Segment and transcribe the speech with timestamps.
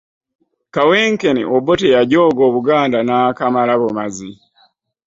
[0.73, 4.29] Kawenkene Obote yajooga Obuganda n'akamala bumazi.